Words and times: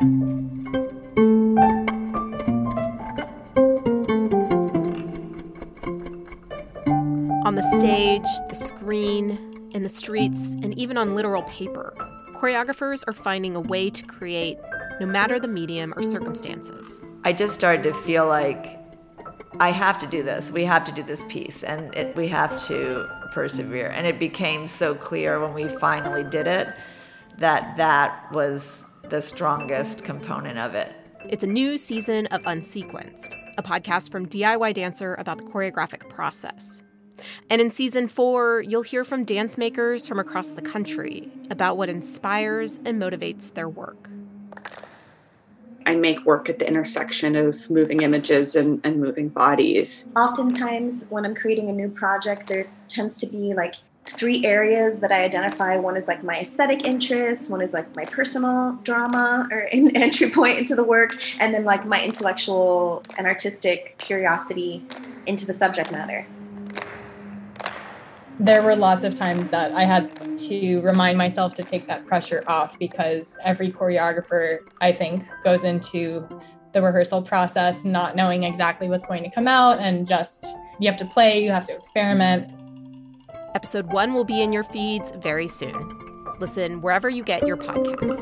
On 0.00 0.06
the 7.54 7.76
stage, 7.78 8.24
the 8.48 8.54
screen, 8.54 9.68
in 9.72 9.82
the 9.82 9.90
streets, 9.90 10.54
and 10.62 10.72
even 10.78 10.96
on 10.96 11.14
literal 11.14 11.42
paper, 11.42 11.94
choreographers 12.32 13.04
are 13.06 13.12
finding 13.12 13.54
a 13.54 13.60
way 13.60 13.90
to 13.90 14.02
create 14.06 14.56
no 15.00 15.06
matter 15.06 15.38
the 15.38 15.48
medium 15.48 15.92
or 15.94 16.02
circumstances. 16.02 17.02
I 17.24 17.34
just 17.34 17.52
started 17.52 17.82
to 17.82 17.92
feel 17.92 18.26
like 18.26 18.80
I 19.58 19.70
have 19.70 19.98
to 19.98 20.06
do 20.06 20.22
this. 20.22 20.50
We 20.50 20.64
have 20.64 20.86
to 20.86 20.92
do 20.92 21.02
this 21.02 21.22
piece, 21.28 21.62
and 21.62 21.94
it, 21.94 22.16
we 22.16 22.28
have 22.28 22.58
to 22.68 23.06
persevere. 23.32 23.88
And 23.88 24.06
it 24.06 24.18
became 24.18 24.66
so 24.66 24.94
clear 24.94 25.38
when 25.40 25.52
we 25.52 25.68
finally 25.68 26.24
did 26.24 26.46
it 26.46 26.74
that 27.36 27.76
that 27.76 28.32
was 28.32 28.86
the 29.10 29.20
strongest 29.20 30.04
component 30.04 30.56
of 30.56 30.76
it. 30.76 30.92
It's 31.28 31.42
a 31.42 31.48
new 31.48 31.76
season 31.76 32.26
of 32.28 32.42
Unsequenced, 32.42 33.34
a 33.58 33.62
podcast 33.62 34.12
from 34.12 34.26
DIY 34.26 34.72
Dancer 34.72 35.16
about 35.16 35.38
the 35.38 35.44
choreographic 35.44 36.08
process. 36.08 36.84
And 37.50 37.60
in 37.60 37.70
season 37.70 38.06
four, 38.06 38.62
you'll 38.62 38.82
hear 38.82 39.04
from 39.04 39.24
dance 39.24 39.58
makers 39.58 40.06
from 40.06 40.20
across 40.20 40.50
the 40.50 40.62
country 40.62 41.28
about 41.50 41.76
what 41.76 41.88
inspires 41.88 42.78
and 42.84 43.02
motivates 43.02 43.52
their 43.52 43.68
work. 43.68 44.08
I 45.86 45.96
make 45.96 46.24
work 46.24 46.48
at 46.48 46.60
the 46.60 46.68
intersection 46.68 47.34
of 47.34 47.68
moving 47.68 48.02
images 48.02 48.54
and, 48.54 48.80
and 48.84 49.00
moving 49.00 49.28
bodies. 49.28 50.08
Oftentimes, 50.14 51.08
when 51.10 51.24
I'm 51.24 51.34
creating 51.34 51.68
a 51.68 51.72
new 51.72 51.88
project, 51.88 52.46
there 52.46 52.66
tends 52.86 53.18
to 53.18 53.26
be 53.26 53.54
like 53.54 53.74
three 54.20 54.44
areas 54.44 54.98
that 54.98 55.10
I 55.10 55.24
identify. 55.24 55.78
One 55.78 55.96
is 55.96 56.06
like 56.06 56.22
my 56.22 56.36
aesthetic 56.40 56.86
interests, 56.86 57.48
one 57.48 57.62
is 57.62 57.72
like 57.72 57.96
my 57.96 58.04
personal 58.04 58.78
drama 58.84 59.48
or 59.50 59.60
an 59.60 59.96
entry 59.96 60.28
point 60.30 60.58
into 60.58 60.74
the 60.74 60.84
work, 60.84 61.16
and 61.40 61.54
then 61.54 61.64
like 61.64 61.86
my 61.86 62.04
intellectual 62.04 63.02
and 63.16 63.26
artistic 63.26 63.96
curiosity 63.96 64.84
into 65.26 65.46
the 65.46 65.54
subject 65.54 65.90
matter 65.90 66.26
there 68.38 68.62
were 68.62 68.74
lots 68.74 69.04
of 69.04 69.14
times 69.14 69.48
that 69.48 69.70
I 69.72 69.84
had 69.84 70.38
to 70.38 70.80
remind 70.80 71.18
myself 71.18 71.52
to 71.54 71.62
take 71.62 71.86
that 71.88 72.06
pressure 72.06 72.42
off 72.46 72.78
because 72.78 73.38
every 73.44 73.68
choreographer, 73.68 74.60
I 74.80 74.92
think, 74.92 75.26
goes 75.44 75.62
into 75.62 76.26
the 76.72 76.80
rehearsal 76.80 77.20
process 77.20 77.84
not 77.84 78.16
knowing 78.16 78.44
exactly 78.44 78.88
what's 78.88 79.04
going 79.04 79.24
to 79.24 79.30
come 79.30 79.46
out 79.46 79.78
and 79.78 80.06
just 80.06 80.46
you 80.78 80.88
have 80.88 80.96
to 80.98 81.04
play, 81.04 81.44
you 81.44 81.50
have 81.50 81.64
to 81.64 81.76
experiment. 81.76 82.50
Episode 83.54 83.92
one 83.92 84.14
will 84.14 84.24
be 84.24 84.42
in 84.42 84.52
your 84.52 84.62
feeds 84.64 85.10
very 85.12 85.48
soon. 85.48 85.96
Listen 86.38 86.80
wherever 86.80 87.08
you 87.08 87.22
get 87.22 87.46
your 87.46 87.56
podcasts. 87.56 88.20